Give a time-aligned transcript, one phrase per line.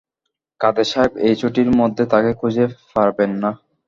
[0.61, 2.65] কাদের সাহেব এই ছুটির মধ্যে তাকে খুঁজে
[2.91, 3.51] পাবেন না।